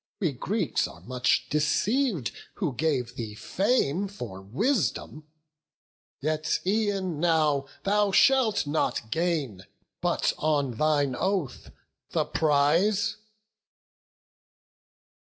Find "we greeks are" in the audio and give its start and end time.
0.19-1.01